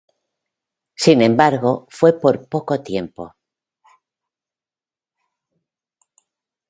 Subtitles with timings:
[0.95, 3.35] Sin embargo, fue por poco tiempo.